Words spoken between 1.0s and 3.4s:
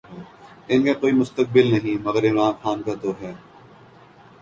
کوئی مستقبل نہیں، مگر عمران خان کا تو ہے۔